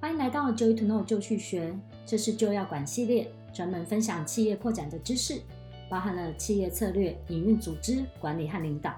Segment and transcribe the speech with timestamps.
[0.00, 5.42] 欢迎来到 Joy to Know 就去学，这是就要管系列，专门分享企业扩展的知识，
[5.90, 8.94] 包含了企业策略、营运、组织管理和领导。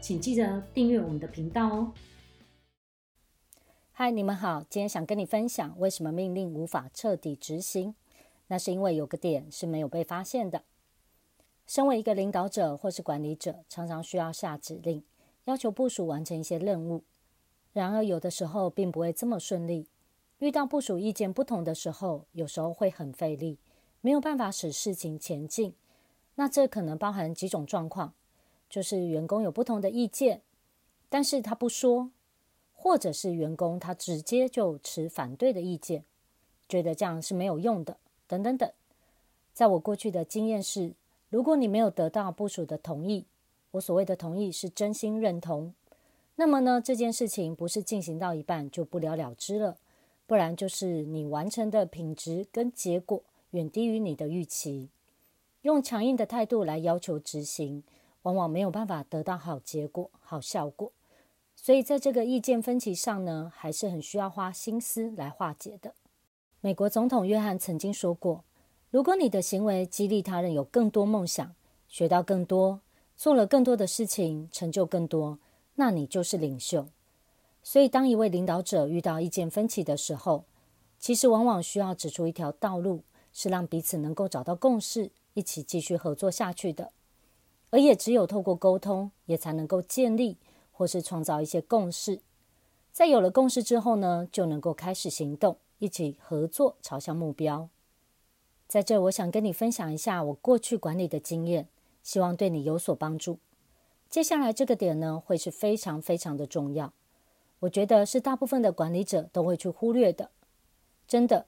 [0.00, 1.92] 请记得订阅我们的频道哦。
[3.90, 7.96] 嗨，你们好，今天想跟你分享为什么命令无法彻底执行，
[8.46, 10.62] 那是因为有个点是没有被发现的。
[11.66, 15.02] 身为一个领导者或是管理者，常常需要下指令，
[15.46, 17.02] 要求部署完成一些任务。
[17.72, 19.88] 然而，有的时候并不会这么顺利。
[20.42, 23.58] 遇到部署意见不同的时候，有时候会很费力，
[24.00, 25.72] 没有办法使事情前进。
[26.34, 28.12] 那这可能包含几种状况，
[28.68, 30.42] 就是员工有不同的意见，
[31.08, 32.10] 但是他不说，
[32.74, 36.02] 或者是员工他直接就持反对的意见，
[36.68, 37.96] 觉得这样是没有用的，
[38.26, 38.68] 等等等。
[39.54, 40.92] 在我过去的经验是，
[41.30, 43.26] 如果你没有得到部署的同意，
[43.70, 45.72] 我所谓的同意是真心认同，
[46.34, 49.76] 那么呢，这件事情不是进行到一半就不了了之了，
[50.32, 54.88] 不然就是你完成的品质跟结果远低于你的预期。
[55.60, 57.82] 用强硬的态度来要求执行，
[58.22, 60.90] 往往没有办法得到好结果、好效果。
[61.54, 65.92] 所以在这个意见分歧上呢，还是很需要花心思来化解的。
[66.62, 68.42] 美国总统约翰曾经说过。
[68.90, 71.54] 如果你的行为激励他人有更多梦想，
[71.88, 72.80] 学到更多，
[73.18, 75.38] 做了更多的事情，成就更多，
[75.74, 76.88] 那你就是领袖。
[77.62, 80.44] 所以，当一位领导者遇到意见分歧的时候，
[80.98, 86.92] 其实往往需要指出一条道路，是让彼此能够找到共识，一起继续合作下去的。
[87.70, 90.36] 而也只有透过沟通，也才能够建立
[90.72, 92.20] 或是创造一些共识。
[92.92, 97.68] 在有了共识之后呢，就能够开始行动，一起合作，朝向目标。
[98.68, 101.68] 在这，我想跟你分享一下我过去管理的经验，
[102.02, 103.38] 希望对你有所帮助。
[104.10, 106.92] 接下来这个点呢，会是非常非常的重要，
[107.62, 110.30] 我觉得是大部分的管理者都会去忽略的。
[111.06, 111.46] 真的，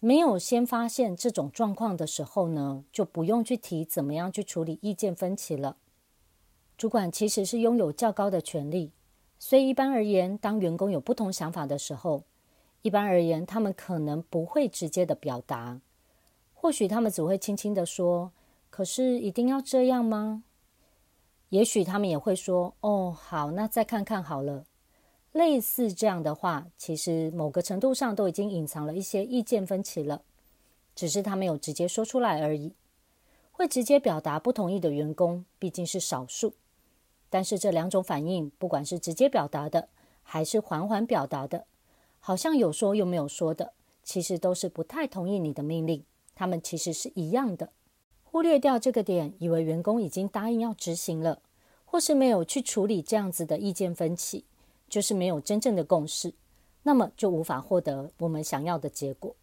[0.00, 5.76] 没有先发现这种状况的时候呢，就不用去提怎么样去处理意见分歧了。
[6.76, 8.90] 主管其实是拥有较高的权力，
[9.38, 12.24] 所以一般而言，当员工有不同想法的时候，
[12.80, 15.80] 一般而言，他们可能不会直接的表达。
[16.54, 18.32] 或许他们只会轻轻地说
[18.70, 20.42] ：“可是一定要这样吗？”
[21.50, 24.64] 也许他们也会说：“哦，好，那再看看好了。”
[25.32, 30.22] 类似这样的话，其实某个程度上都已经隐藏了一些意见分歧了，
[30.94, 32.72] 只是他没有直接说出来而已。
[33.50, 36.54] 会直接表达不同意的员工毕竟是少数，
[37.30, 39.88] 但是这两种反应，不管是直接表达的，
[40.22, 41.66] 还是缓缓表达的，
[42.20, 43.72] 好像有说又没有说的，
[44.02, 46.04] 其实都是不太同意你的命令。
[46.34, 47.70] 他们其实是一样的，
[48.24, 51.40] 忽略掉这个点，以为员工已经答应要执行了，
[51.84, 54.44] 或是没有去处理这样子的意见分歧，
[54.92, 56.34] 就是没有真正的共识，
[56.82, 59.34] 那么就无法获得我们想要的结果。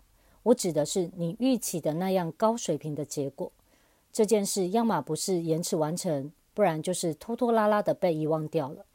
[0.44, 3.52] 我指的是你预期的那样高水平的结果。
[4.14, 8.86] 这件事要么不是延迟完成，不然就是拖拖拉拉的被遗忘掉了。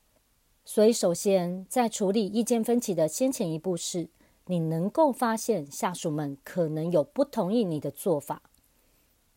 [0.65, 4.09] 所以，首先在处理意见分歧的先前一步是。
[4.47, 8.43] 你能够发现下属们可能有不同意你的做法，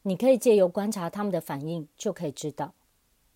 [0.01, 2.73] 你可以借由观察他们的反应，就可以知道。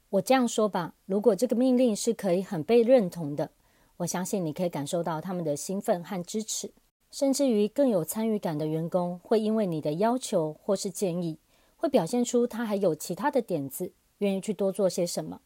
[0.09, 3.51] 我这样说吧，如果这个命令是可以很被认同的，
[4.01, 6.71] 我相信你可以感受到他们的兴奋和支持，
[7.11, 11.37] 甚至于更有参与感的员工会因为你的要求或是建议，
[11.77, 15.41] 会表现出他还有其他的点子，愿意去多做些什么。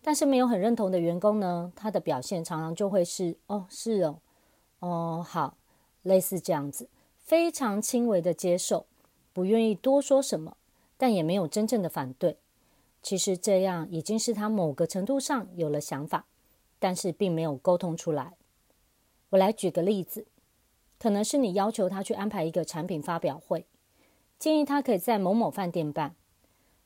[0.00, 4.20] 但是没有很认同的员工呢，他的表现常常就会是：哦，是哦。
[4.78, 5.56] 哦，好，
[6.02, 8.86] 类似这样子，非常轻微的接受，
[9.32, 10.56] 不愿意多说什么，
[10.96, 12.38] 但也没有真正的反对。
[13.02, 16.26] 其实这样已经是他某个程度上有了想法，
[16.80, 18.32] 但是并没有沟通出来。
[19.28, 20.26] 我来举个例子，
[20.98, 23.64] 可能是你要求他去安排一个产品发表会，
[24.40, 26.16] 建议他可以在某某饭店办。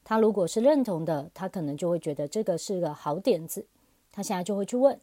[0.05, 3.67] 他如果是认同的，他可能就会觉得这个是个好点子，
[4.13, 5.01] 他现在就会去问。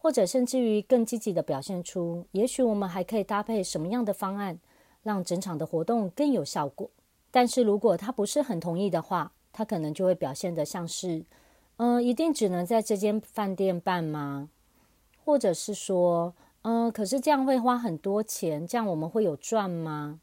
[0.00, 4.60] 或者甚至于更积极地表现出，也许我们还可以搭配什么样的方案，
[5.02, 6.88] 让整场的活动更有效果。
[7.32, 11.24] 但是如果他不是很同意的话，他可能就会表现得像是，
[11.78, 14.50] 嗯、一定只能在这间饭店办吗？
[15.24, 20.20] 或者是说，嗯、可是这样会花很多钱，这样我们会有赚吗？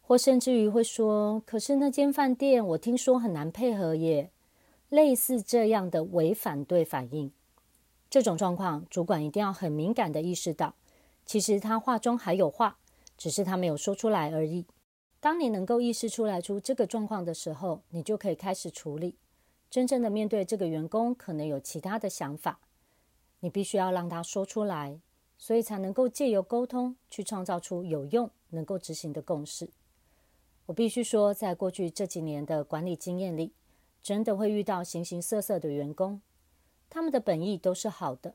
[0.00, 4.30] 或甚至于会说，可是那间饭店我听说很难配合耶，
[4.88, 7.30] 类似这样的伪反对反应。
[8.08, 10.74] 这种状况，主管一定要很敏感的意识到，
[11.24, 12.78] 其实他话中还有话，
[13.16, 14.66] 只是他没有说出来而已。
[15.20, 19.14] 当你能够意识出来出这个状况的时候，你就可以开始处理，
[19.70, 22.58] 真正的面对这个员工可能有其他的想法，
[23.38, 25.00] 你必须要让他说出来，
[25.38, 29.70] 所以才能够借由沟通去创造出有用、能够执行的共识。
[30.66, 33.52] 我必须说，在过去这几年的管理经验里，
[34.02, 36.20] 真的会遇到形形色色的员工，
[36.88, 38.34] 他们的本意都是好的，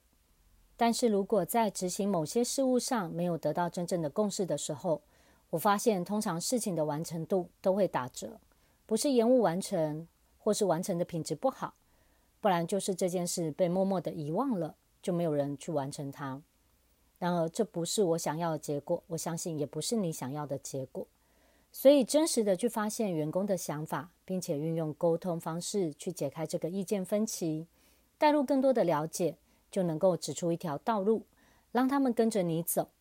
[0.77, 5.01] 但是如果在执行某些事务上没有得到真正的共识的时候，
[5.49, 8.39] 我发现通常事情的完成度都会打折，
[8.85, 10.07] 不是延误完成，
[10.45, 11.73] 或是完成的品质不好，
[12.39, 16.39] 不然就是这件事被默默的遗忘了，就没有人去完成它。
[17.17, 21.07] 然而，这不是我想要的结果，我相信也不是你想要的结果。
[21.71, 27.65] 所以，真实的去发现员工的想法，并且运用沟通方式去解开这个意见分歧，
[28.19, 29.35] 带入更多的了解，
[29.71, 31.23] 就能够指出一条道路，
[31.71, 32.91] 让他们跟着你走，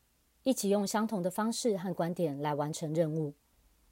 [0.45, 3.35] 一起用相同的方式和观点来完成任务。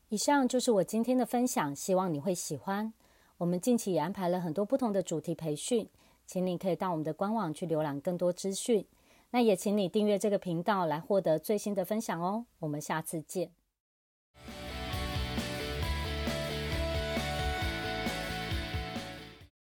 [0.09, 2.95] 以上就是我今天的分享，希望你会喜欢。
[3.43, 5.89] 我们近期也安排了很多不同的主题培训，
[6.29, 8.87] 请你可以到我们的官网去浏览更多资讯。
[9.33, 12.47] 那也请你订阅这个频道来获得最新的分享哦。
[12.61, 13.51] 我们下次见。